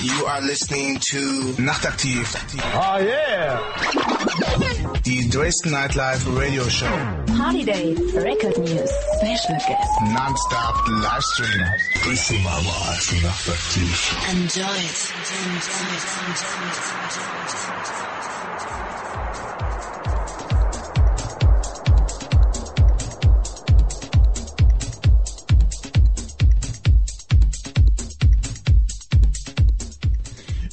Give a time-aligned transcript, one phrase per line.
[0.00, 1.18] You are listening to
[1.58, 2.26] Nachtaktiv.
[2.74, 3.60] Oh yeah!
[5.02, 6.88] Die Dresden Nightlife Radio Show.
[7.36, 9.90] Party Day, Record News, Special Guest.
[10.02, 11.66] Non-stop Livestream.
[12.02, 12.64] Dresden Live
[13.22, 13.92] Nachtaktiv.
[14.32, 15.12] Enjoy it.
[15.44, 16.06] Enjoy it.
[16.26, 17.61] Enjoy it.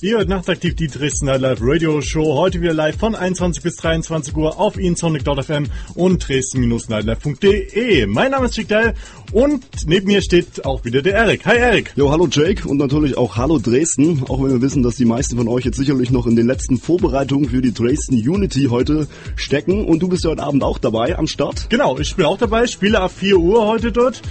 [0.01, 2.37] Ihr hört nachtaktiv die Dresdner Live Radio Show.
[2.37, 8.05] Heute wieder live von 21 bis 23 Uhr auf insonic.fm und dresden-nightlife.de.
[8.05, 8.93] Mein Name ist Chick Dell
[9.33, 11.45] und neben mir steht auch wieder der Erik.
[11.45, 11.91] Hi Erik.
[11.97, 14.23] Jo, hallo Jake und natürlich auch hallo Dresden.
[14.29, 16.77] Auch wenn wir wissen, dass die meisten von euch jetzt sicherlich noch in den letzten
[16.77, 19.83] Vorbereitungen für die Dresden Unity heute stecken.
[19.83, 21.69] Und du bist ja heute Abend auch dabei am Start.
[21.69, 24.21] Genau, ich bin auch dabei, spiele ab 4 Uhr heute dort.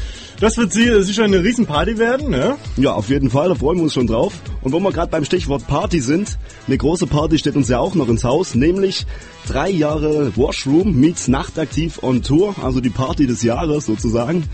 [0.40, 2.56] Das wird sicher eine Riesenparty werden, ne?
[2.76, 4.34] Ja, auf jeden Fall, da freuen wir uns schon drauf.
[4.62, 7.96] Und wo wir gerade beim Stichwort Party sind, eine große Party steht uns ja auch
[7.96, 9.04] noch ins Haus, nämlich
[9.48, 14.44] drei Jahre Washroom meets Nachtaktiv on Tour, also die Party des Jahres sozusagen.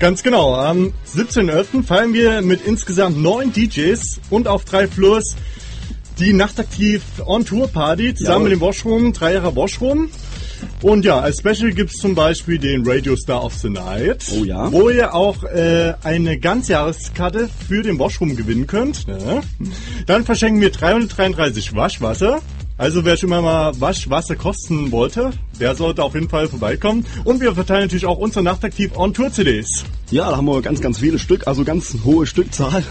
[0.00, 0.54] Ganz genau.
[0.56, 1.84] Am 17.11.
[1.84, 5.36] feiern wir mit insgesamt neun DJs und auf drei Floors
[6.18, 8.50] die Nachtaktiv On Tour Party zusammen Jawohl.
[8.50, 10.10] mit dem Washroom, drei Jahre Washroom.
[10.82, 14.70] Und ja, als Special gibt's zum Beispiel den Radio Star of the Night, Oh ja.
[14.72, 19.06] wo ihr auch äh, eine Ganzjahreskarte für den Washroom gewinnen könnt.
[19.08, 19.40] Ne?
[20.06, 22.40] Dann verschenken wir 333 Waschwasser.
[22.76, 27.04] Also wer schon mal Waschwasser kosten wollte, der sollte auf jeden Fall vorbeikommen.
[27.24, 29.84] Und wir verteilen natürlich auch unsere Nachtaktiv On Tour CDs.
[30.12, 32.84] Ja, da haben wir ganz, ganz viele Stück, also ganz hohe Stückzahl.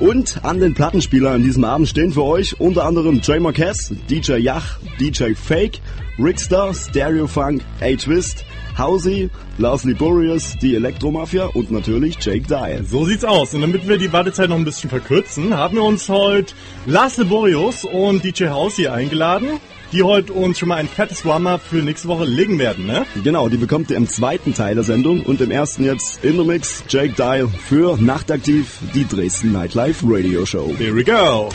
[0.00, 4.38] Und an den Plattenspielern an diesem Abend stehen für euch unter anderem Jay Marquez, DJ
[4.38, 5.80] Yach, DJ Fake,
[6.18, 8.44] Rickstar, Stereo Funk, A-Twist,
[8.76, 12.84] Housey, Leslie Boreas, die Elektromafia und natürlich Jake Dial.
[12.84, 13.54] So sieht's aus.
[13.54, 16.54] Und damit wir die Wartezeit noch ein bisschen verkürzen, haben wir uns heute
[16.86, 19.60] Lars Laborius und DJ House hier eingeladen,
[19.94, 23.06] die heute uns schon mal ein fettes Warm-up für nächste Woche legen werden, ne?
[23.22, 26.44] Genau, die bekommt ihr im zweiten Teil der Sendung und im ersten jetzt in the
[26.44, 30.74] Mix Jake Dial für Nachtaktiv, die Dresden Nightlife Radio Show.
[30.78, 31.50] Here we go.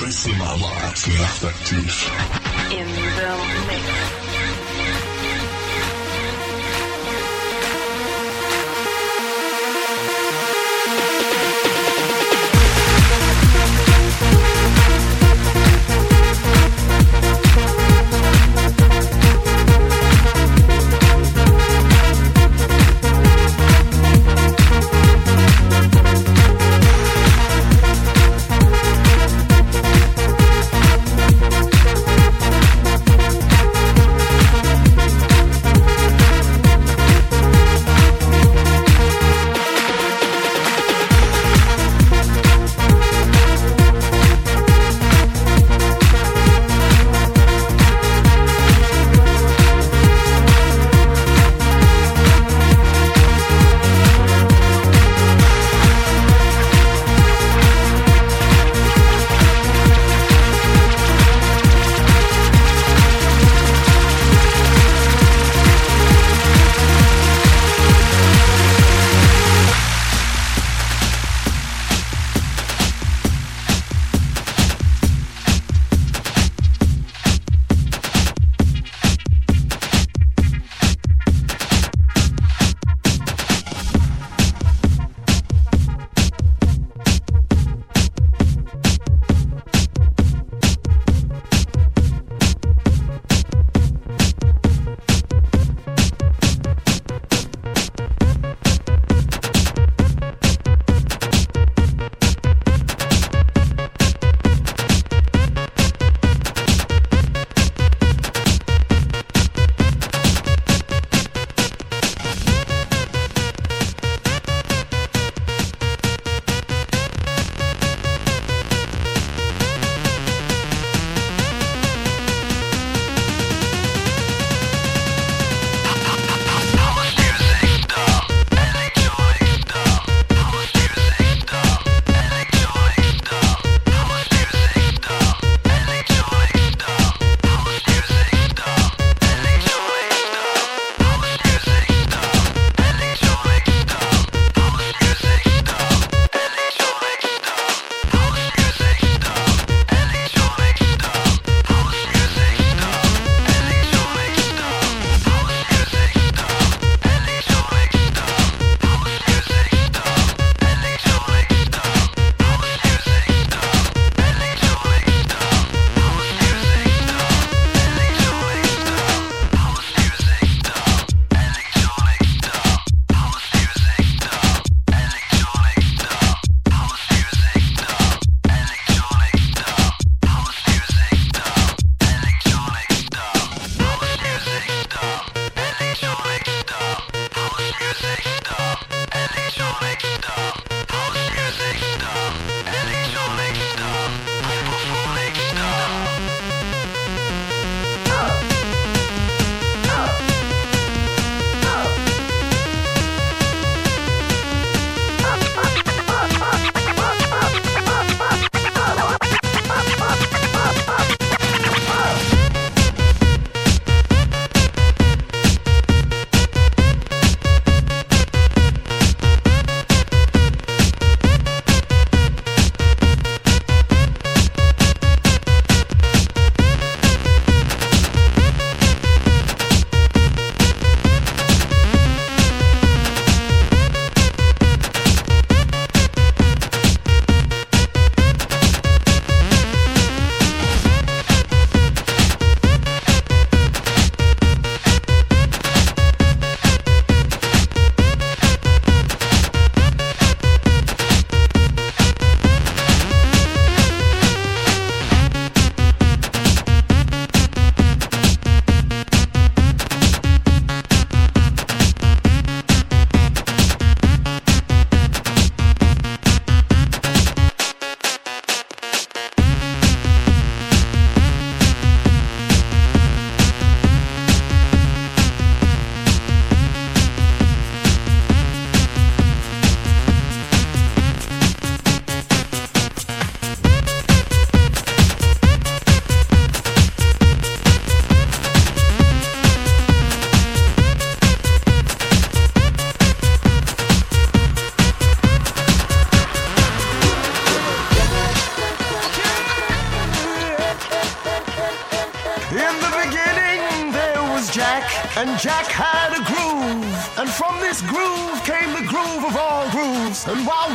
[0.00, 2.10] Dresden Live Nachtaktiv.
[2.70, 4.37] In the mix.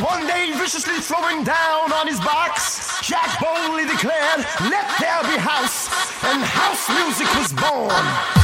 [0.02, 5.88] One day viciously throwing down on his box, Jack boldly declared, Let there be house.
[6.24, 8.43] And house music was born.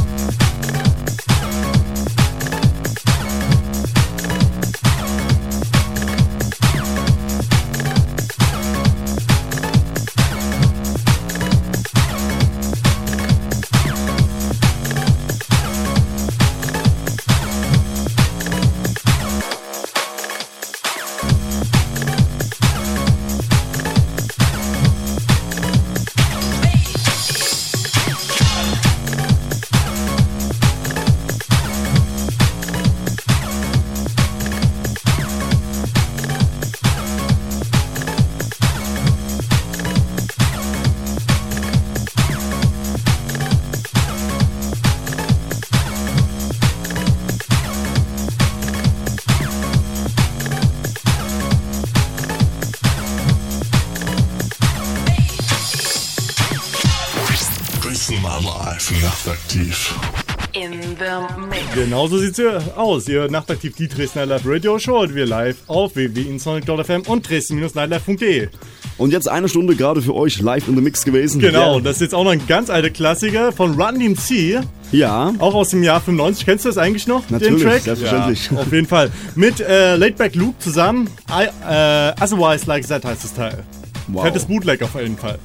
[61.81, 61.91] The mix.
[61.91, 62.41] Genau so sieht's
[62.75, 63.07] aus.
[63.07, 68.49] Ihr nachtaktiv die Dresdner Live Radio Show und wir live auf www.insonic.fm und dresden-nightlife.de.
[68.97, 71.39] Und jetzt eine Stunde gerade für euch live in the Mix gewesen.
[71.39, 74.63] Genau, das ist jetzt auch noch ein ganz alter Klassiker von Run DMC.
[74.91, 75.33] Ja.
[75.39, 76.45] Auch aus dem Jahr 95.
[76.45, 77.29] Kennst du das eigentlich noch?
[77.29, 77.81] Natürlich, den Track?
[77.81, 78.49] selbstverständlich.
[78.51, 79.11] Ja, auf jeden Fall.
[79.35, 81.09] Mit äh, Laidback Luke zusammen.
[81.29, 83.63] I, äh, Otherwise Like That heißt das Teil.
[84.07, 84.23] Wow.
[84.23, 85.39] Fettes Bootleg auf jeden Fall.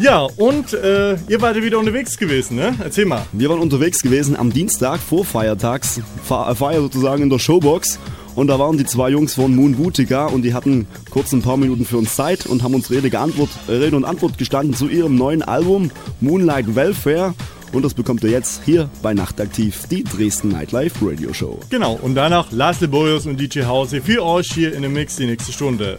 [0.00, 2.74] Ja, und äh, ihr wart ja wieder unterwegs gewesen, ne?
[2.82, 3.26] Erzähl mal.
[3.32, 7.98] Wir waren unterwegs gewesen am Dienstag vor Feiertags, Fe- Feier sozusagen in der Showbox.
[8.34, 11.56] Und da waren die zwei Jungs von Moon Boutica und die hatten kurz ein paar
[11.58, 14.88] Minuten für uns Zeit und haben uns Rede, geantwort, äh, Rede und Antwort gestanden zu
[14.88, 15.90] ihrem neuen Album
[16.20, 17.34] Moonlight Welfare.
[17.72, 21.60] Und das bekommt ihr jetzt hier bei Nachtaktiv, die Dresden Nightlife Radio Show.
[21.68, 25.26] Genau, und danach Lars Leborius und DJ Hause für euch hier in dem Mix die
[25.26, 25.98] nächste Stunde.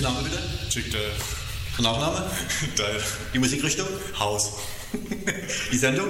[0.00, 0.38] Name bitte?
[0.70, 1.27] Chick Dave.
[1.80, 2.24] Nachname?
[2.76, 3.02] Dave.
[3.34, 3.86] Die Musikrichtung?
[4.18, 4.54] Haus.
[5.72, 6.08] Die Sendung?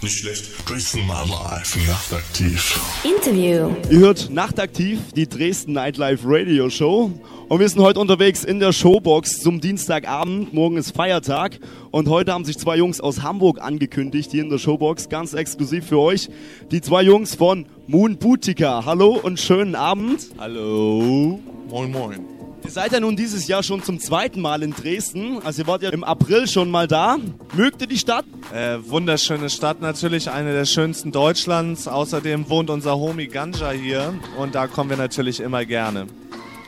[0.00, 0.66] Nicht schlecht.
[0.66, 2.78] Größenmama live nachtaktiv.
[3.04, 3.70] Interview.
[3.90, 7.10] Ihr hört Nachtaktiv, die Dresden Nightlife Radio Show.
[7.48, 10.52] Und wir sind heute unterwegs in der Showbox zum Dienstagabend.
[10.52, 11.58] Morgen ist Feiertag.
[11.90, 15.08] Und heute haben sich zwei Jungs aus Hamburg angekündigt hier in der Showbox.
[15.08, 16.28] Ganz exklusiv für euch.
[16.70, 18.84] Die zwei Jungs von Moon Boutica.
[18.84, 20.26] Hallo und schönen Abend.
[20.38, 21.40] Hallo.
[21.70, 22.43] Moin, moin.
[22.64, 25.38] Ihr seid ja nun dieses Jahr schon zum zweiten Mal in Dresden.
[25.44, 27.18] Also ihr wart ja im April schon mal da.
[27.52, 28.24] Mögt ihr die Stadt?
[28.54, 31.86] Äh, wunderschöne Stadt, natürlich eine der schönsten Deutschlands.
[31.86, 36.06] Außerdem wohnt unser Homie Ganja hier und da kommen wir natürlich immer gerne.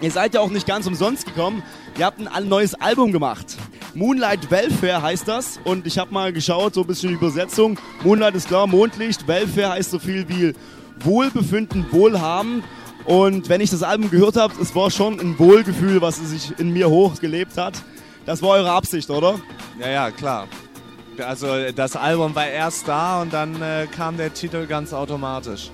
[0.02, 1.62] Ihr seid ja auch nicht ganz umsonst gekommen.
[1.98, 3.56] Ihr habt ein neues Album gemacht.
[3.94, 5.58] Moonlight Welfare heißt das.
[5.64, 7.78] Und ich habe mal geschaut, so ein bisschen die Übersetzung.
[8.04, 9.26] Moonlight ist klar, Mondlicht.
[9.26, 10.52] Welfare heißt so viel wie
[11.00, 12.62] Wohlbefinden, Wohlhaben.
[13.06, 16.72] Und wenn ich das Album gehört habe, es war schon ein Wohlgefühl, was sich in
[16.72, 17.74] mir hochgelebt hat.
[18.24, 19.38] Das war eure Absicht, oder?
[19.78, 20.48] Ja, ja, klar.
[21.24, 25.70] Also das Album war erst da und dann äh, kam der Titel ganz automatisch.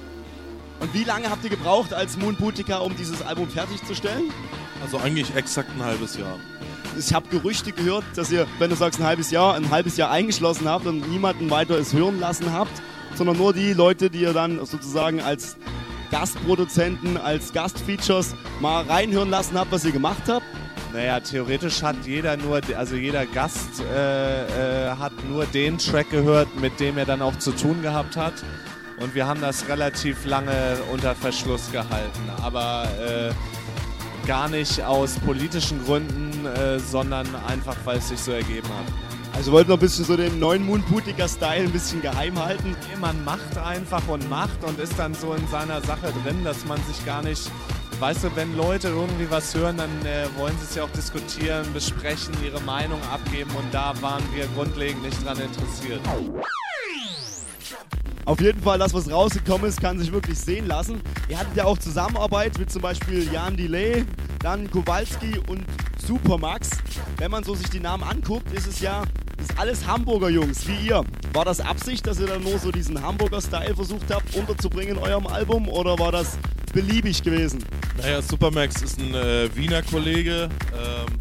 [0.78, 4.30] Und wie lange habt ihr gebraucht als Moon Boutica, um dieses Album fertigzustellen?
[4.82, 6.38] Also eigentlich exakt ein halbes Jahr.
[6.98, 10.10] Ich habe Gerüchte gehört, dass ihr, wenn du sagst ein halbes Jahr, ein halbes Jahr
[10.10, 12.82] eingeschlossen habt und niemanden weiter es hören lassen habt,
[13.14, 15.56] sondern nur die Leute, die ihr dann sozusagen als
[16.12, 20.46] Gastproduzenten, als Gastfeatures mal reinhören lassen habt, was ihr gemacht habt.
[20.92, 26.54] Naja, theoretisch hat jeder nur, also jeder Gast äh, äh, hat nur den Track gehört,
[26.60, 28.34] mit dem er dann auch zu tun gehabt hat.
[28.98, 32.30] Und wir haben das relativ lange unter Verschluss gehalten.
[32.42, 33.32] Aber äh,
[34.26, 39.11] gar nicht aus politischen Gründen, äh, sondern einfach, weil es sich so ergeben hat.
[39.34, 42.76] Also wollt noch ein bisschen so den neuen Moon Boutica Style ein bisschen geheim halten.
[43.00, 46.78] Man macht einfach und macht und ist dann so in seiner Sache drin, dass man
[46.84, 47.50] sich gar nicht.
[47.98, 51.64] Weißt du, wenn Leute irgendwie was hören, dann äh, wollen sie es ja auch diskutieren,
[51.72, 56.00] besprechen, ihre Meinung abgeben und da waren wir grundlegend nicht dran interessiert.
[58.24, 61.00] Auf jeden Fall, das, was rausgekommen ist, kann sich wirklich sehen lassen.
[61.28, 64.04] Ihr hattet ja auch Zusammenarbeit mit zum Beispiel Jan Delay,
[64.40, 65.64] dann Kowalski und
[66.06, 66.70] Supermax.
[67.18, 69.02] Wenn man so sich die Namen anguckt, ist es ja
[69.42, 71.02] ist alles Hamburger Jungs, wie ihr.
[71.32, 75.26] War das Absicht, dass ihr dann nur so diesen Hamburger-Style versucht habt unterzubringen in eurem
[75.26, 76.38] Album oder war das
[76.72, 77.64] beliebig gewesen?
[77.98, 80.48] Naja, Supermax ist ein äh, Wiener Kollege.
[80.72, 81.18] Ähm,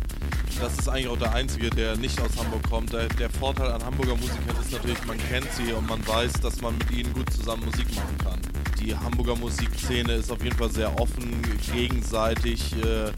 [0.59, 2.93] das ist eigentlich auch der Einzige, der nicht aus Hamburg kommt.
[2.93, 6.61] Der, der Vorteil an Hamburger Musikern ist natürlich, man kennt sie und man weiß, dass
[6.61, 8.39] man mit ihnen gut zusammen Musik machen kann.
[8.83, 11.41] Die Hamburger Musikszene ist auf jeden Fall sehr offen,
[11.71, 13.11] gegenseitig, äh,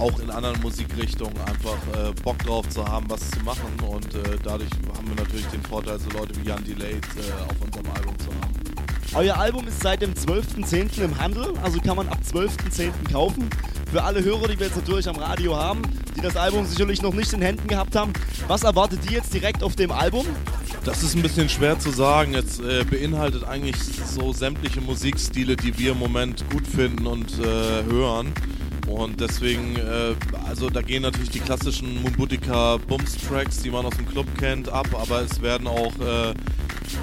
[0.00, 3.78] auch in anderen Musikrichtungen einfach äh, Bock drauf zu haben, was zu machen.
[3.86, 7.60] Und äh, dadurch haben wir natürlich den Vorteil, so Leute wie Jan Delayed äh, auf
[7.60, 8.54] unserem Album zu haben.
[9.14, 11.04] Euer Album ist seit dem 12.10.
[11.04, 12.90] im Handel, also kann man ab 12.10.
[13.12, 13.48] kaufen.
[13.94, 15.80] Für alle Hörer, die wir jetzt natürlich am Radio haben,
[16.16, 18.12] die das Album sicherlich noch nicht in Händen gehabt haben,
[18.48, 20.26] was erwartet die jetzt direkt auf dem Album?
[20.84, 22.34] Das ist ein bisschen schwer zu sagen.
[22.34, 27.84] Jetzt äh, beinhaltet eigentlich so sämtliche Musikstile, die wir im Moment gut finden und äh,
[27.84, 28.32] hören.
[28.86, 30.14] Und deswegen, äh,
[30.46, 34.68] also da gehen natürlich die klassischen Moonbutika Bums Tracks, die man aus dem Club kennt,
[34.68, 36.34] ab, aber es werden auch, äh,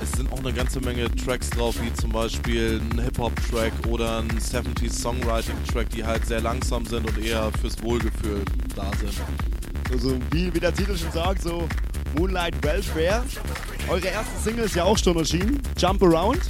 [0.02, 4.30] es sind auch eine ganze Menge Tracks drauf, wie zum Beispiel ein Hip-Hop-Track oder ein
[4.30, 8.44] 70s Songwriting-Track, die halt sehr langsam sind und eher fürs Wohlgefühl
[8.76, 9.20] da sind.
[9.92, 11.68] Also wie, wie der Titel schon sagt, so
[12.18, 13.24] Moonlight Welfare.
[13.90, 16.42] Eure erste Single ist ja auch schon erschienen, Jump Around.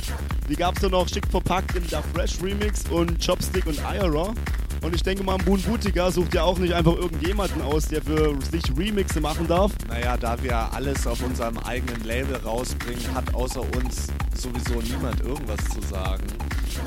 [0.49, 4.33] Die gab es dann noch schick verpackt in der Fresh Remix und Chopstick und IRA.
[4.81, 8.35] Und ich denke mal, Moon Boutica sucht ja auch nicht einfach irgendjemanden aus, der für
[8.51, 9.71] sich Remixe machen darf.
[9.87, 15.59] Naja, da wir alles auf unserem eigenen Label rausbringen, hat außer uns sowieso niemand irgendwas
[15.69, 16.23] zu sagen.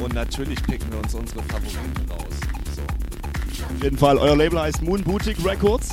[0.02, 2.34] Und natürlich picken wir uns unsere Favoriten raus.
[2.74, 2.82] So.
[2.82, 5.90] Auf jeden Fall, euer Label heißt Moon Boutique Records.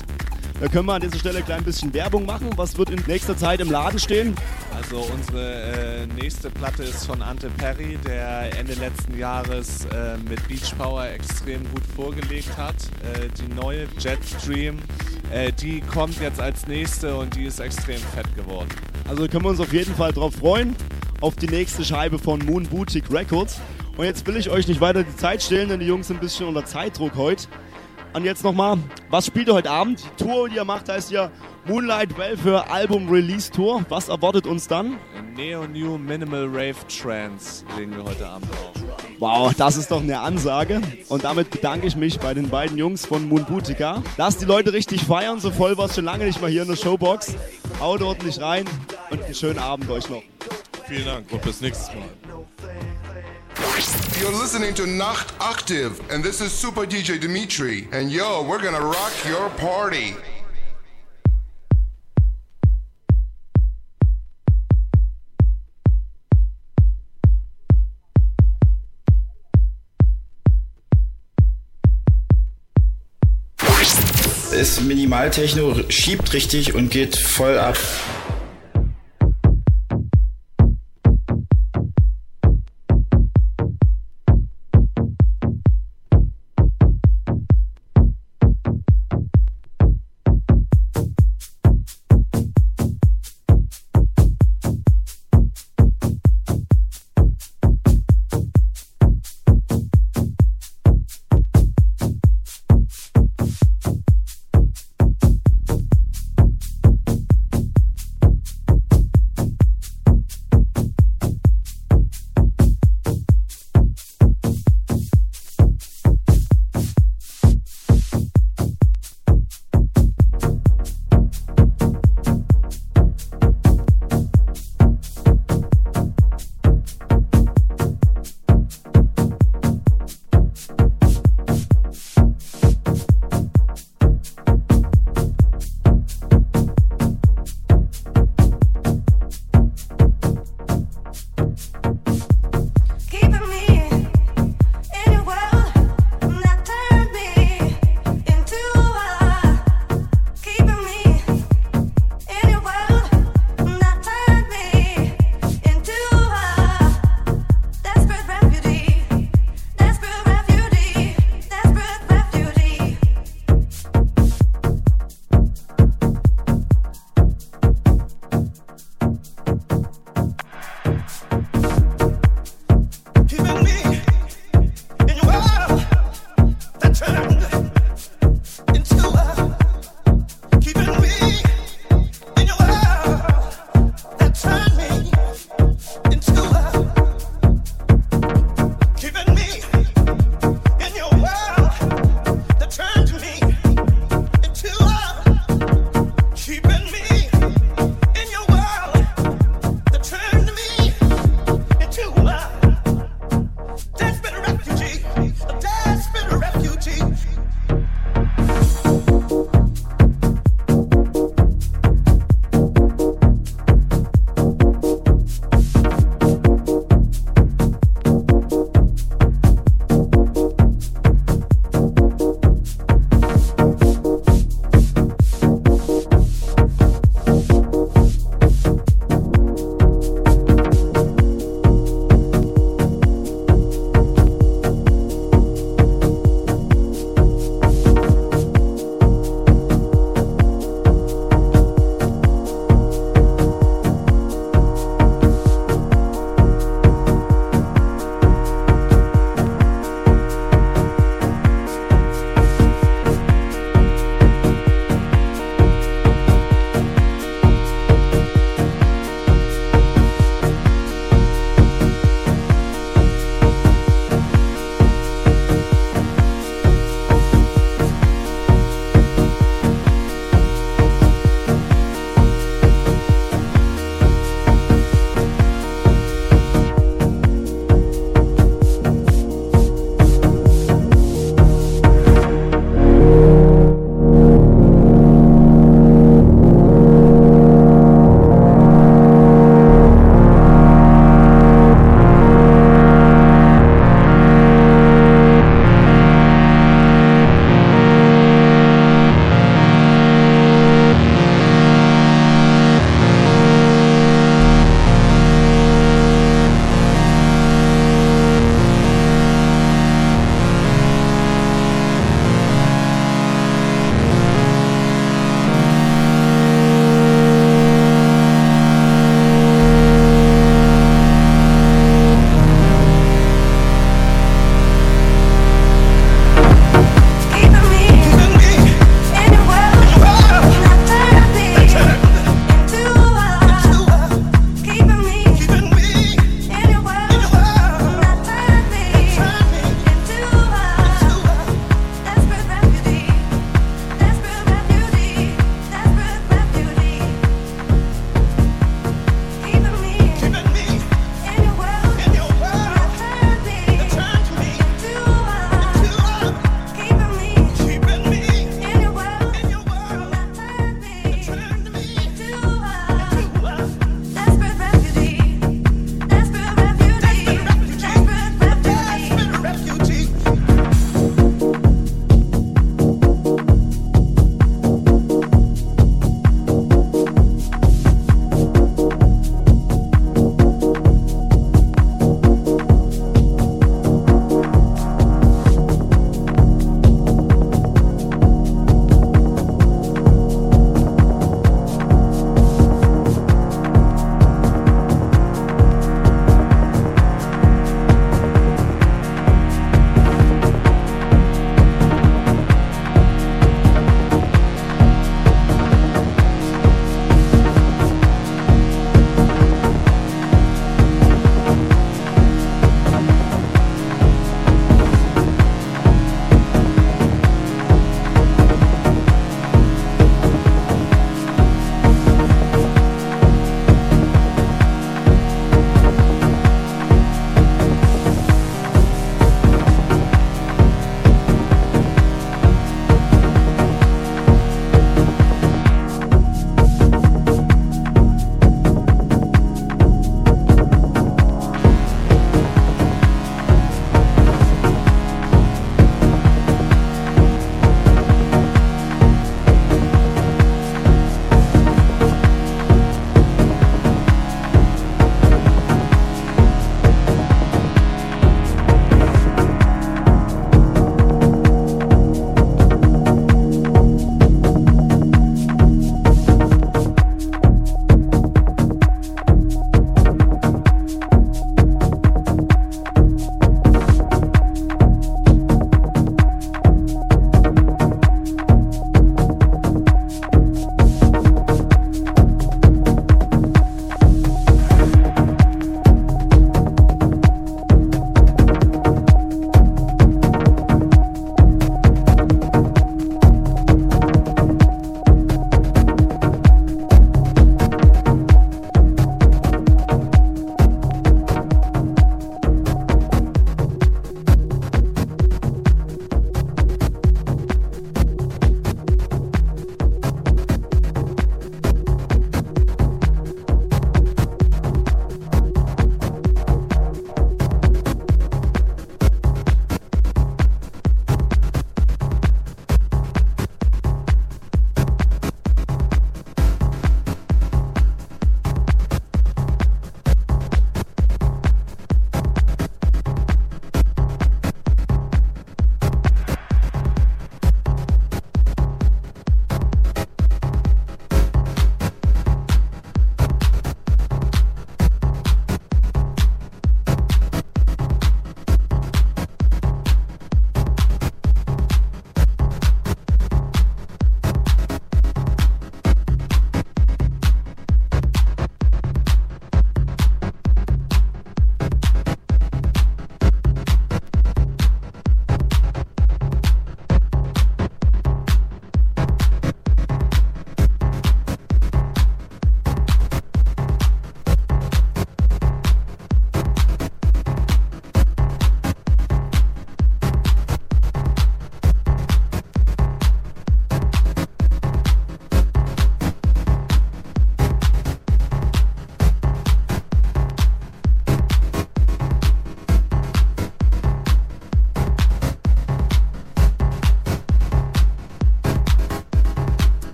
[0.61, 2.51] Da können wir an dieser Stelle ein klein bisschen Werbung machen.
[2.55, 4.35] Was wird in nächster Zeit im Laden stehen?
[4.75, 10.47] Also unsere äh, nächste Platte ist von Ante Perry, der Ende letzten Jahres äh, mit
[10.47, 12.75] Beach Power extrem gut vorgelegt hat.
[12.75, 14.77] Äh, die neue Jetstream,
[15.31, 18.69] äh, die kommt jetzt als nächste und die ist extrem fett geworden.
[19.09, 20.75] Also können wir uns auf jeden Fall drauf freuen,
[21.21, 23.59] auf die nächste Scheibe von Moon Boutique Records.
[23.97, 26.21] Und jetzt will ich euch nicht weiter die Zeit stehlen, denn die Jungs sind ein
[26.21, 27.47] bisschen unter Zeitdruck heute.
[28.13, 28.77] Und jetzt nochmal,
[29.09, 30.03] was spielt ihr heute Abend?
[30.03, 31.31] Die Tour, die ihr macht, heißt ja
[31.65, 33.85] Moonlight Welfare Album Release Tour.
[33.87, 34.97] Was erwartet uns dann?
[35.35, 38.81] Neo New Minimal Rave Trance legen wir heute Abend auf.
[39.19, 40.81] Wow, das ist doch eine Ansage.
[41.07, 44.03] Und damit bedanke ich mich bei den beiden Jungs von Moon Boutica.
[44.17, 46.67] Lasst die Leute richtig feiern, so voll war es schon lange nicht mal hier in
[46.67, 47.35] der Showbox.
[47.79, 48.65] Haut ordentlich rein
[49.09, 50.23] und einen schönen Abend euch noch.
[50.87, 52.09] Vielen Dank und bis nächstes Mal.
[53.71, 57.87] You're listening to Nacht Active, and this is Super DJ Dimitri.
[57.93, 60.13] And yo, we're gonna rock your party.
[74.51, 77.77] Ist Minimaltechno, schiebt richtig und geht voll ab.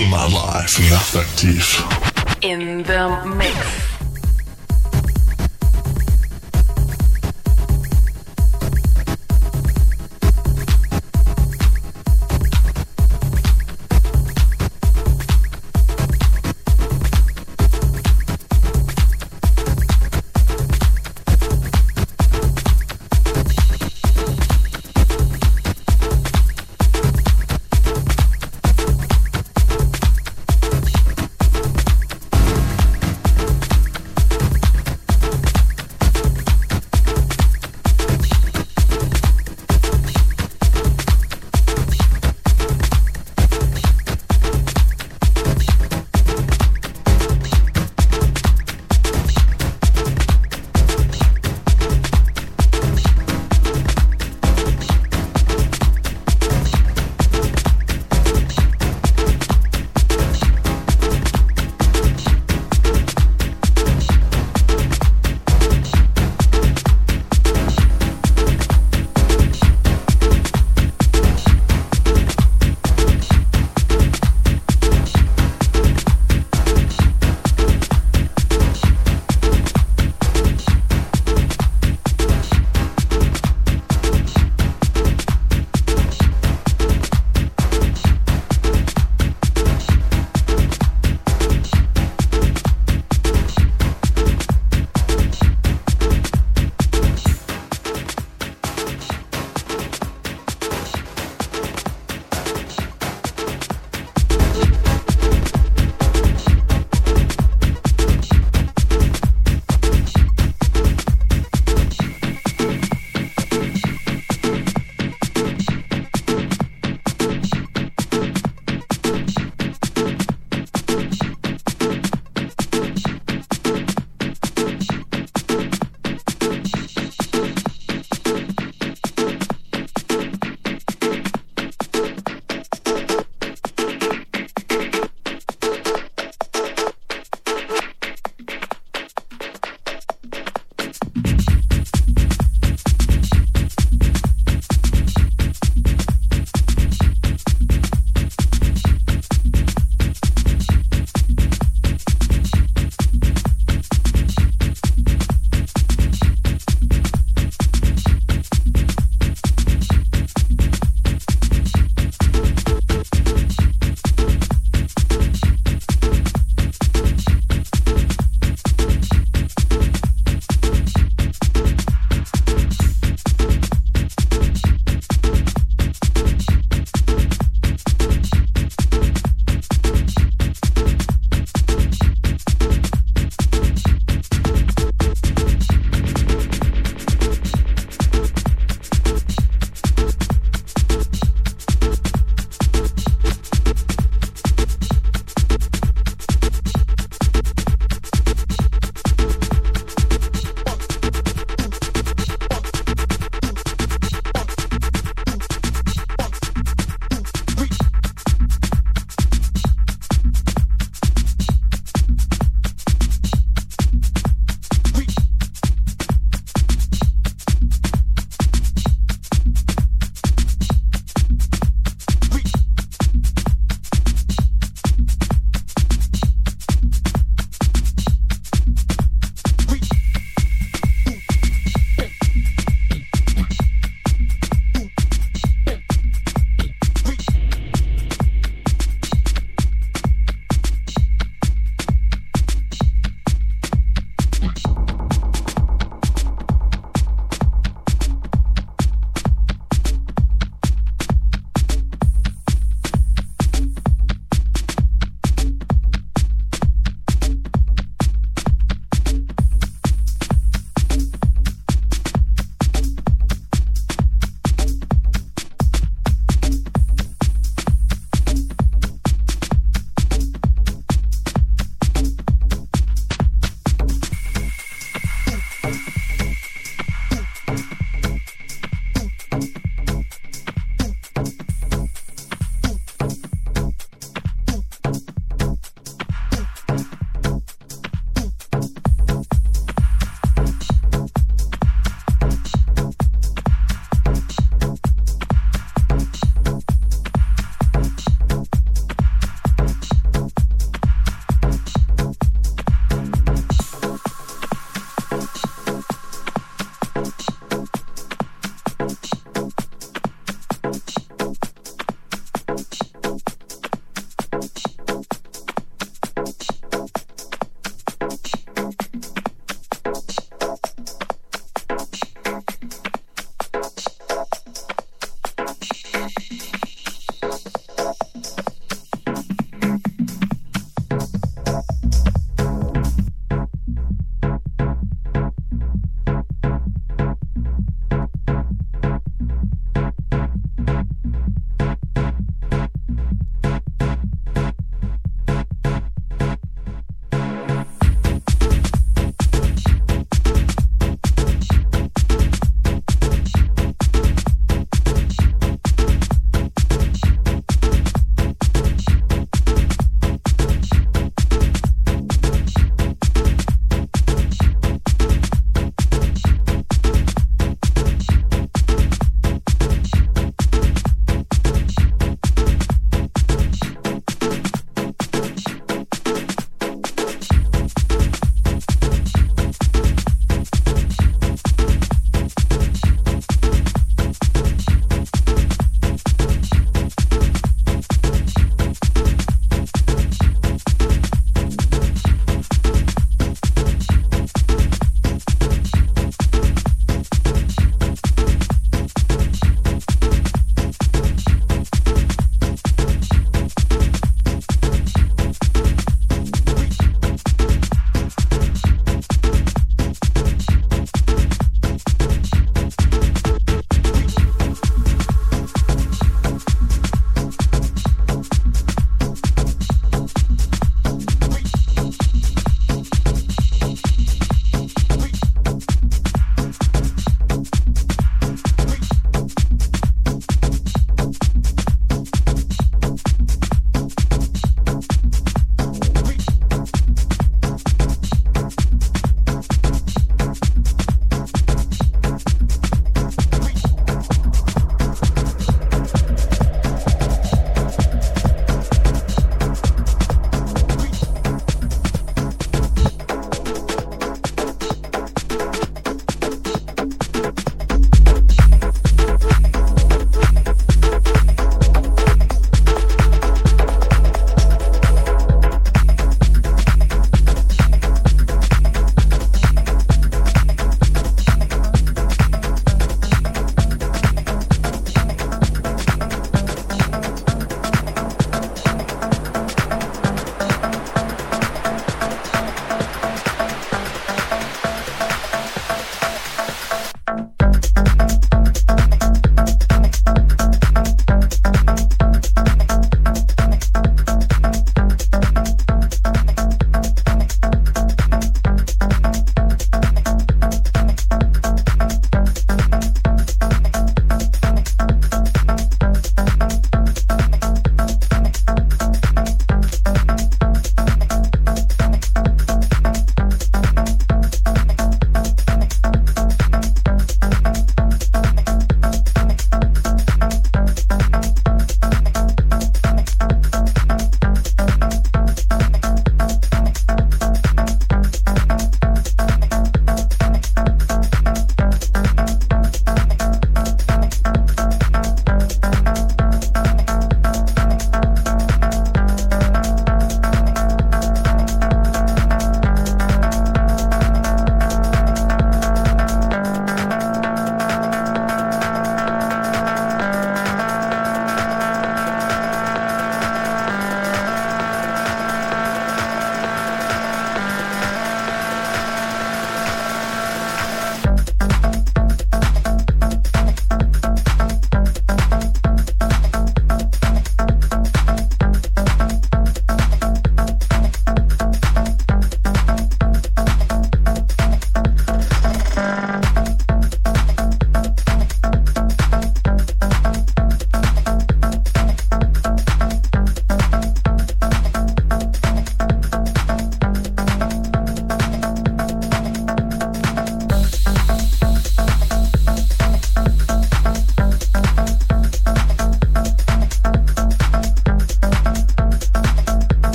[0.00, 1.84] Grüßen mal live, nachtaktiv.
[2.40, 3.69] In the mix.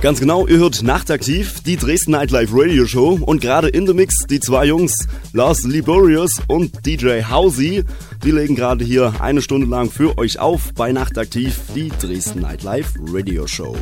[0.00, 4.26] Ganz genau, ihr hört nachtaktiv die Dresden Nightlife Radio Show und gerade in the Mix
[4.30, 7.84] die zwei Jungs, Lars Liborius und DJ Hausi,
[8.24, 12.98] die legen gerade hier eine Stunde lang für euch auf bei Nachtaktiv die Dresden Nightlife
[13.12, 13.76] Radio Show.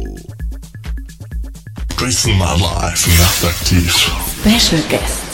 [1.97, 4.11] Dresden Nightlife nachtaktiv.
[4.43, 5.28] Special Guest.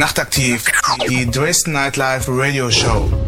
[0.00, 0.64] Nachtaktiv,
[1.10, 3.19] die Dresden Nightlife Radio Show.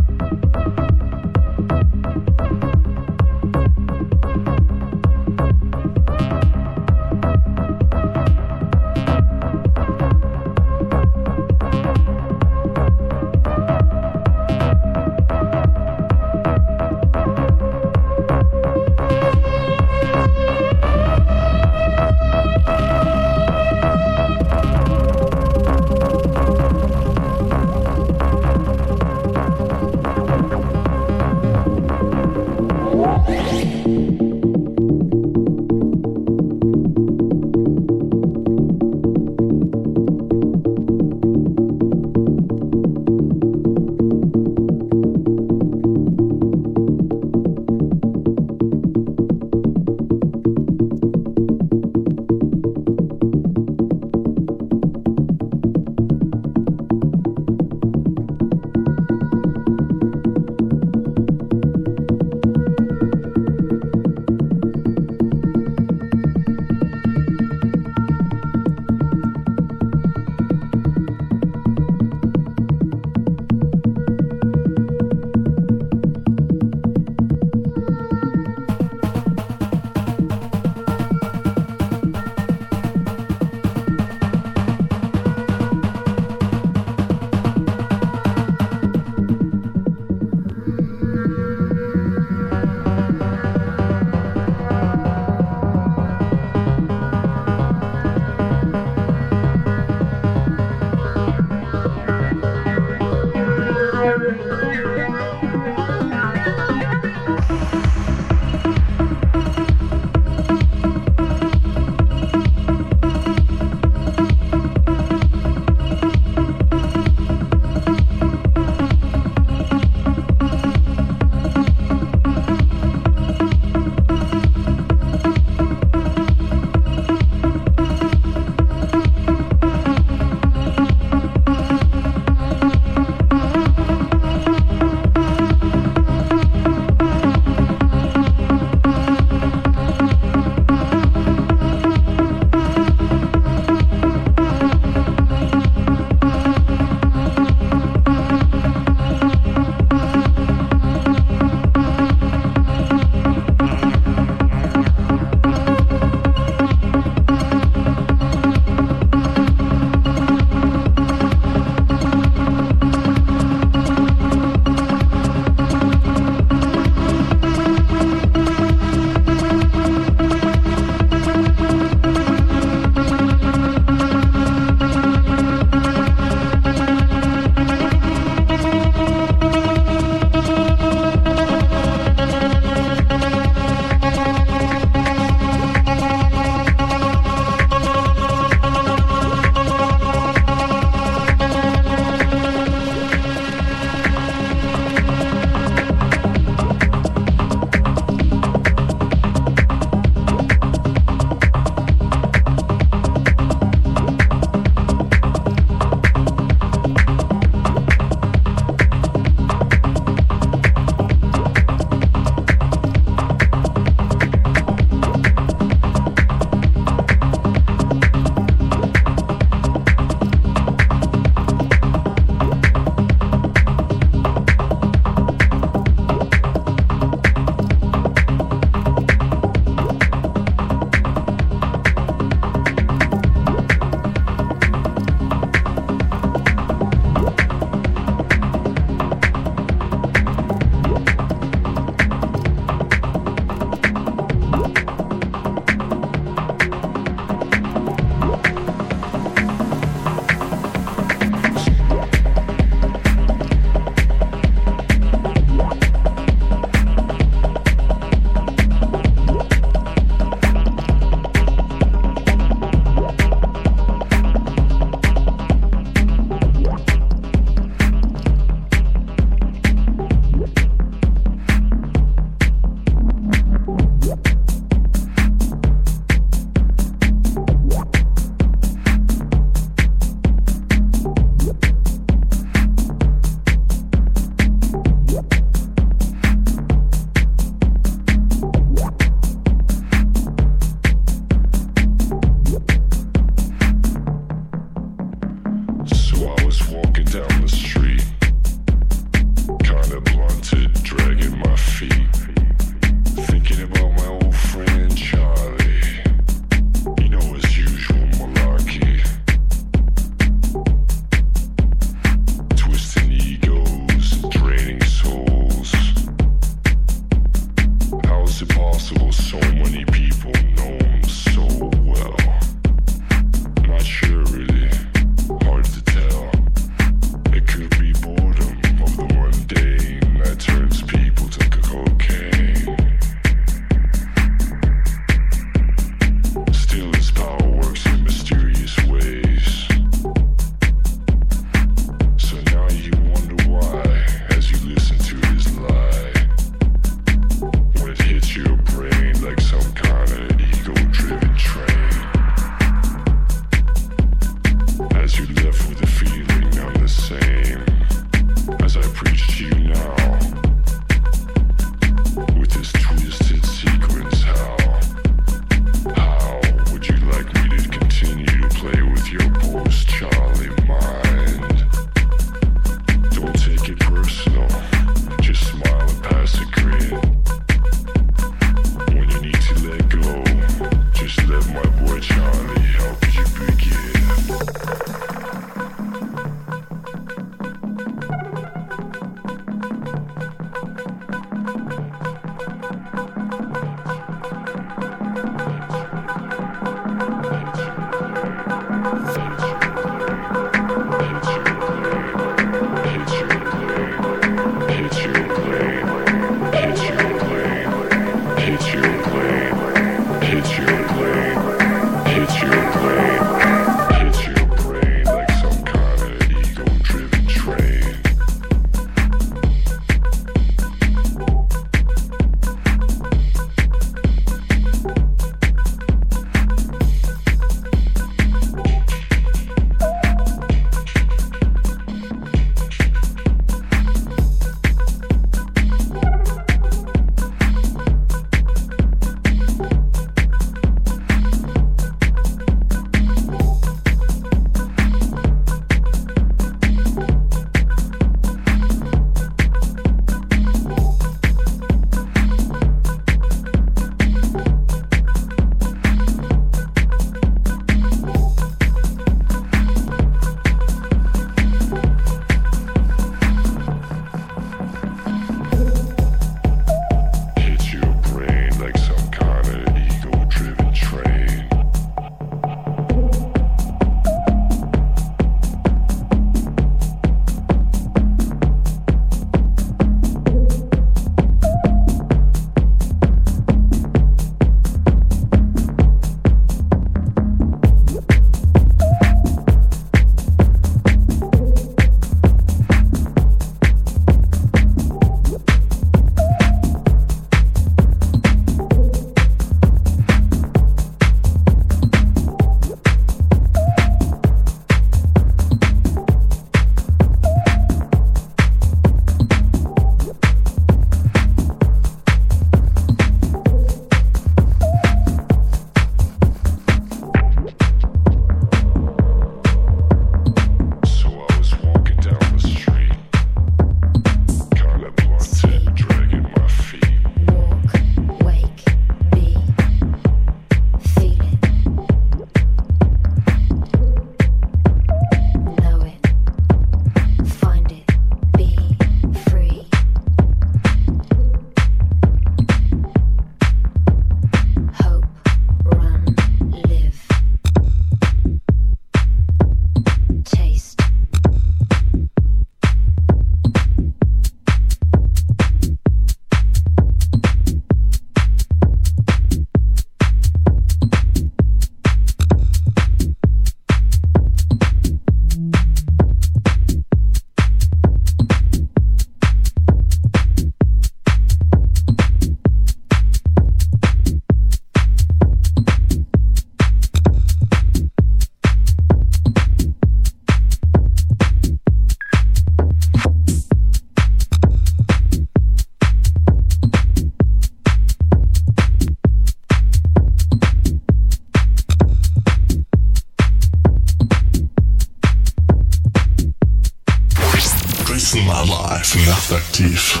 [597.98, 600.00] Live, nachtaktiv.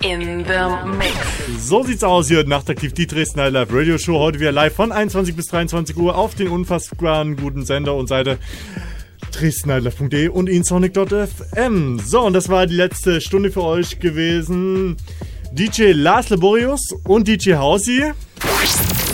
[0.00, 1.16] In the mix.
[1.58, 4.16] So sieht's aus hier nachtaktiv die Dresden Night Live Radio Show.
[4.20, 8.38] Heute wieder live von 21 bis 23 Uhr auf den unfassbaren guten Sender und Seite
[9.32, 11.98] dresdennightlife.de und insonic.fm.
[11.98, 14.96] So, und das war die letzte Stunde für euch gewesen.
[15.50, 18.04] DJ Lars Laborius und DJ Hausi.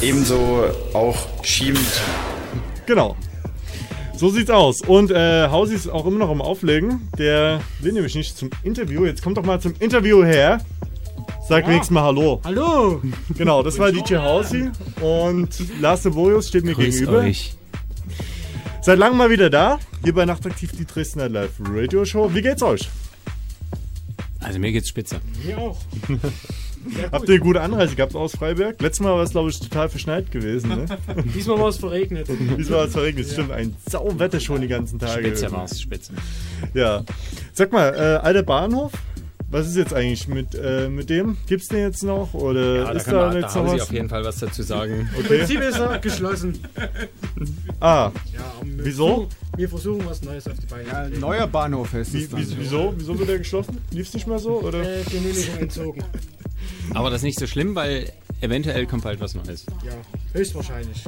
[0.02, 2.02] Ebenso auch schiebend.
[2.84, 3.16] Genau.
[4.18, 4.80] So sieht's aus.
[4.82, 7.08] Und äh, Hausi ist auch immer noch am Auflegen.
[7.18, 9.04] Der will nämlich nicht zum Interview.
[9.04, 10.58] Jetzt kommt doch mal zum Interview her.
[11.48, 11.68] Sag Ja.
[11.70, 12.40] wenigstens mal Hallo.
[12.44, 13.00] Hallo.
[13.36, 14.70] Genau, das war DJ Hausi.
[15.00, 15.48] Und
[15.80, 17.18] Lars Laborius steht mir Grüß gegenüber.
[17.18, 17.54] euch.
[18.82, 19.78] Seit langem mal wieder da.
[20.02, 22.34] Hier bei Nachtaktiv die Dresdner Live Radio Show.
[22.34, 22.88] Wie geht's euch?
[24.40, 25.20] Also mir geht's spitze.
[25.44, 25.78] Mir auch.
[27.12, 28.80] Habt ihr eine gute Anreise gehabt aus Freiberg?
[28.80, 30.68] Letztes Mal war es, glaube ich, total verschneit gewesen.
[30.70, 30.86] Ne?
[31.34, 32.28] Diesmal war es verregnet.
[32.58, 33.28] Diesmal war es verregnet.
[33.30, 35.22] Stimmt, ein Sauwetter schon die ganzen Tage.
[35.28, 36.12] Spitze war's, spitze.
[36.74, 37.04] Ja.
[37.52, 38.92] Sag mal, äh, alter Bahnhof,
[39.50, 41.38] was ist jetzt eigentlich mit, äh, mit dem?
[41.46, 42.34] Gibt's den jetzt noch?
[42.34, 43.82] Oder Ja, da ist da da jetzt noch haben Sie was?
[43.82, 44.92] auf jeden Fall was dazu sagen.
[44.92, 45.38] Im Okay.
[45.38, 46.58] Prinzip ist er geschlossen.
[47.80, 49.26] Ah, Ja, Wieso?
[49.56, 50.86] Wir versuchen was Neues auf die Beine.
[50.88, 52.40] Ja, Neuer Bahnhof heißt wie, es dann.
[52.40, 52.92] wie, wieso?
[52.96, 53.78] Wieso wird er geschlossen?
[53.90, 54.60] Lief's nicht mehr so?
[54.60, 54.82] Oder?
[54.82, 56.04] Äh, Genehmigung entzogen.
[56.94, 59.66] Aber das ist nicht so schlimm, weil eventuell kommt bald was Neues.
[59.84, 59.92] Ja,
[60.32, 61.04] höchstwahrscheinlich.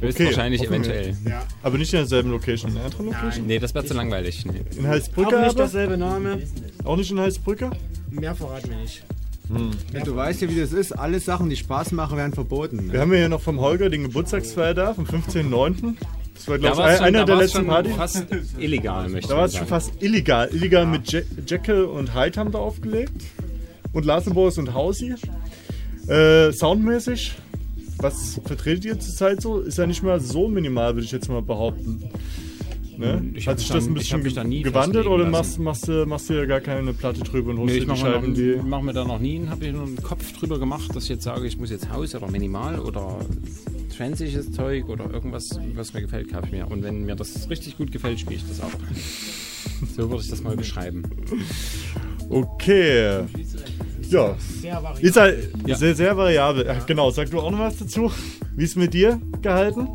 [0.00, 0.76] Höchstwahrscheinlich hoffen wir.
[0.78, 1.16] eventuell.
[1.28, 1.42] Ja.
[1.62, 3.46] Aber nicht in derselben Location, in einer anderen Location?
[3.46, 4.44] Nee, das wäre zu langweilig.
[4.46, 4.60] Nee.
[4.76, 6.42] In Auch Heißbrücke nicht derselbe Name.
[6.84, 7.70] Auch nicht in Heißbrücke?
[8.10, 9.02] Mehr verraten wir nicht.
[9.94, 10.92] Ja, du weißt ja, wie das ist.
[10.92, 12.86] Alle Sachen, die Spaß machen, werden verboten.
[12.88, 13.00] Wir Ne?
[13.00, 15.94] haben ja hier noch vom Holger den Geburtstagsfeier vom 15.09.
[16.34, 17.94] Das war, Da glaube ich, einer da der letzten schon Partys.
[17.96, 18.26] fast
[18.58, 20.48] illegal, möchte Da war es schon fast illegal.
[20.52, 23.10] Illegal mit Jack, Jekyll und Hyde haben da aufgelegt.
[23.98, 25.12] Und Larsenboris und Hausi.
[26.06, 27.32] Äh, soundmäßig,
[27.98, 29.58] was vertretet ihr zurzeit so?
[29.58, 32.04] Ist ja nicht mal so minimal, würde ich jetzt mal behaupten.
[32.96, 33.24] Ne?
[33.34, 36.30] Ich Hat sich das da- ein ich bisschen nie gewandelt oder machst, machst, du, machst
[36.30, 38.34] du ja gar keine Platte drüber und holst Nee, ich die mache mir, Scheiben, noch-
[38.36, 38.60] die.
[38.68, 41.24] mach mir da noch nie, habe ich nur einen Kopf drüber gemacht, dass ich jetzt
[41.24, 43.16] sage, ich muss jetzt Haus oder Minimal oder
[43.96, 46.70] transiges Zeug oder irgendwas, was mir gefällt, kaufe ich mir.
[46.70, 48.70] Und wenn mir das richtig gut gefällt, spiele ich das auch.
[49.96, 51.04] So würde ich das mal beschreiben.
[52.30, 53.20] Okay.
[54.10, 54.36] Ja.
[54.60, 55.04] Sehr variabel.
[55.04, 55.76] Ist halt Ja.
[55.76, 56.66] sehr, sehr variabel.
[56.68, 58.10] Ach, genau, sag du auch noch was dazu?
[58.56, 59.88] Wie ist mit dir gehalten?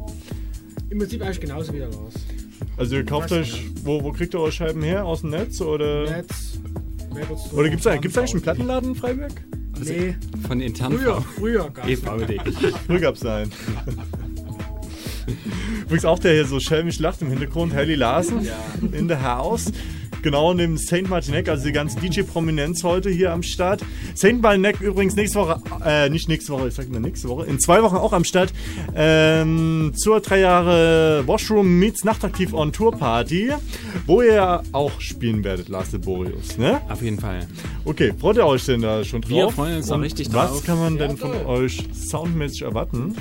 [0.89, 2.13] Im Prinzip eigentlich genauso wie der Lars.
[2.77, 5.05] Also ihr kauft euch, wo, wo kriegt ihr eure Scheiben her?
[5.05, 6.09] Aus dem Netz oder?
[6.09, 6.59] Netz,
[7.53, 8.43] Oder gibt's da, gibt's da eigentlich einen.
[8.43, 9.31] Plattenladen in Freiberg?
[9.83, 10.15] Nee,
[10.47, 12.39] Von intern früher, früher gab's EVD.
[12.87, 13.51] Früher gab's einen.
[15.83, 18.47] Übrigens auch der hier so schelmisch lacht im Hintergrund, Helly Larsen
[18.91, 19.71] in the house.
[20.23, 21.09] Genau neben St.
[21.09, 23.81] Martineck, also die ganze DJ-Prominenz heute hier am Start.
[24.15, 24.41] St.
[24.41, 27.83] Martineck übrigens nächste Woche, äh, nicht nächste Woche, ich sag mal nächste Woche, in zwei
[27.83, 28.53] Wochen auch am Start
[28.95, 33.51] ähm, zur drei Jahre Washroom Meets Nachtaktiv on Tour Party,
[34.07, 36.79] wo ihr auch spielen werdet, Lars Laborius, ne?
[36.87, 37.45] Auf jeden Fall.
[37.83, 39.31] Okay, freut ihr euch denn da schon drauf?
[39.31, 40.65] Wir freuen uns da richtig was drauf.
[40.65, 43.13] kann man denn von euch soundmäßig erwarten?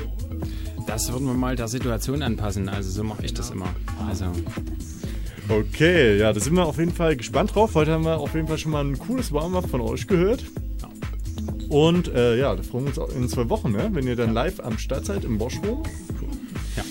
[0.86, 2.68] Das würden wir mal der Situation anpassen.
[2.68, 3.68] Also so mache ich das immer.
[4.08, 4.26] Also
[5.52, 7.74] Okay, ja, da sind wir auf jeden Fall gespannt drauf.
[7.74, 10.42] Heute haben wir auf jeden Fall schon mal ein cooles Warm-up von euch gehört.
[11.68, 13.90] Und äh, ja, da freuen wir uns auch in zwei Wochen, ne?
[13.92, 15.82] wenn ihr dann live am Start seid im Washroom.
[16.74, 16.84] Ja.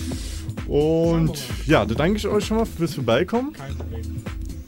[0.72, 3.52] Und ja, da danke ich euch schon mal fürs Vorbeikommen.
[3.52, 4.22] Kein Problem.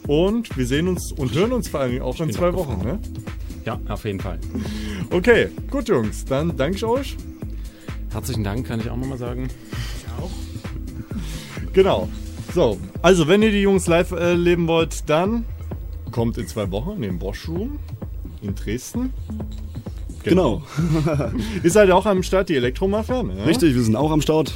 [0.08, 2.84] Und wir sehen uns und hören uns vor allem auch in bin zwei auch Wochen.
[2.84, 2.98] Ne?
[3.64, 4.40] ja, auf jeden Fall.
[5.10, 7.16] Okay, gut Jungs, dann danke ich euch.
[8.10, 9.48] Herzlichen Dank, kann ich auch nochmal sagen.
[11.72, 12.08] Genau.
[12.52, 15.44] So, also wenn ihr die Jungs live erleben wollt, dann
[16.12, 17.78] kommt in zwei Wochen in den Washroom
[18.42, 19.12] in Dresden.
[20.22, 20.62] Genau.
[21.62, 23.46] Ihr seid auch am Start, die Elektromafia, ne?
[23.46, 24.54] Richtig, wir sind auch am Start.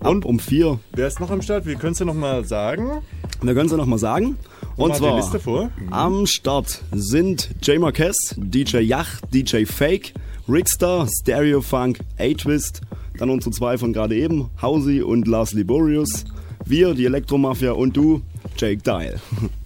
[0.00, 0.24] Ab Und?
[0.24, 0.78] um vier.
[0.92, 1.66] Wer ist noch am Start?
[1.66, 3.02] Wir können es ja noch mal sagen.
[3.42, 4.36] Wir können es ja nochmal sagen.
[4.76, 5.70] Und zwar vor.
[5.90, 7.80] am Start sind J.
[7.80, 10.12] Marquez, DJ Yach, DJ Fake,
[10.48, 12.82] Rickstar, Stereo Funk, A-Twist,
[13.18, 16.26] dann unsere zwei von gerade eben, Hausi und Lars Liborius,
[16.66, 18.22] wir, die Elektromafia und du,
[18.56, 19.20] Jake Dial.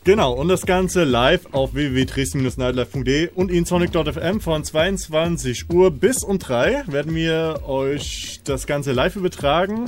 [0.05, 6.85] Genau, und das Ganze live auf www.dresden-nightlife.de und insonic.fm von 22 Uhr bis um 3
[6.87, 9.87] werden wir euch das Ganze live übertragen.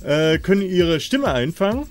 [0.03, 1.85] äh, können ihre Stimme einfangen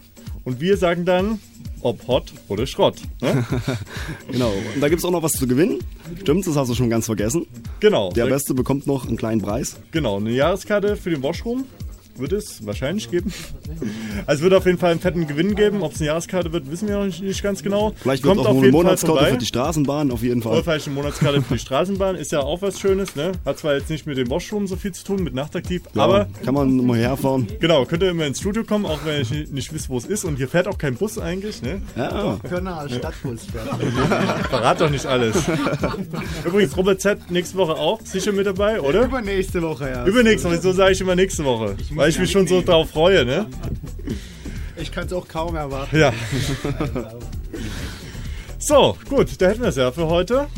[0.44, 1.38] und wir sagen dann
[1.82, 2.96] ob Hot oder Schrott.
[3.20, 3.44] Ne?
[4.30, 4.52] genau.
[4.74, 5.78] Und da gibt es auch noch was zu gewinnen.
[6.20, 7.46] Stimmt, das hast du schon ganz vergessen.
[7.80, 8.10] Genau.
[8.12, 9.76] Der Beste bekommt noch einen kleinen Preis.
[9.90, 11.64] Genau, eine Jahreskarte für den Washroom
[12.18, 13.32] wird es wahrscheinlich geben.
[14.26, 15.82] Also es wird auf jeden Fall einen fetten Gewinn geben.
[15.82, 17.92] Ob es eine Jahreskarte wird, wissen wir noch nicht, nicht ganz genau.
[18.00, 20.52] Vielleicht wird Kommt auch auf eine jeden Fall Monatskarte für die Straßenbahn, auf jeden Fall.
[20.54, 22.16] Oder vielleicht eine Monatskarte für die Straßenbahn.
[22.16, 23.32] Ist ja auch was Schönes, ne?
[23.44, 26.28] Hat zwar jetzt nicht mit dem Washroom so viel zu tun, mit Nachtaktiv, Ja, aber
[26.44, 27.46] kann man mal herfahren.
[27.60, 30.24] genau, könnt ihr immer ins Studio kommen, auch wenn ich nicht wisst, wo es ist.
[30.24, 31.82] Und hier fährt auch kein Bus eigentlich, ne?
[31.96, 32.38] Ja.
[32.48, 33.46] Kölner als Stadtbus
[34.50, 35.36] Verrat doch nicht alles.
[36.44, 39.04] Übrigens, Robert Z nächste Woche auch sicher mit dabei, oder?
[39.04, 40.04] Übernächste Woche, ja.
[40.06, 41.76] Übernächste Woche, so sage ich immer nächste Woche.
[41.90, 43.44] muss weil ich mich schon so drauf freue, ne?
[44.80, 45.98] Ich kann es auch kaum erwarten.
[45.98, 46.12] Ja.
[48.60, 50.48] So, gut, da hätten wir es ja für heute.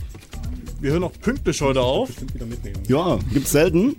[0.81, 2.09] Wir hören auch pünktlich heute auf.
[2.89, 3.95] Ja, gibt's selten.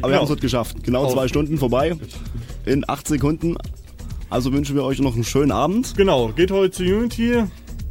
[0.00, 0.82] Aber wir haben es heute geschafft.
[0.82, 1.12] Genau Auf.
[1.12, 1.94] zwei Stunden vorbei.
[2.64, 3.56] In acht Sekunden.
[4.30, 5.94] Also wünschen wir euch noch einen schönen Abend.
[5.96, 7.44] Genau, geht heute zu Unity.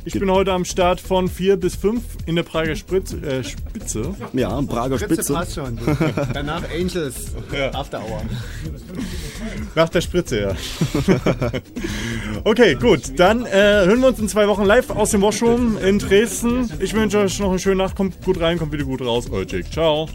[0.07, 4.13] Ich bin heute am Start von 4 bis 5 in der Prager Spritz, äh, Spitze.
[4.33, 5.33] Ja, Prager Spitze Spitze.
[5.33, 5.79] passt schon.
[6.31, 7.31] Danach Angels
[7.73, 8.21] After Hour.
[9.73, 10.55] Nach der Spritze, ja.
[12.43, 13.19] okay, gut.
[13.19, 16.69] Dann äh, hören wir uns in zwei Wochen live aus dem Washroom in Dresden.
[16.79, 17.95] Ich wünsche euch noch eine schöne Nacht.
[17.95, 19.27] Kommt gut rein, kommt wieder gut raus.
[19.31, 19.69] Euer Jake.
[19.71, 20.07] Ciao.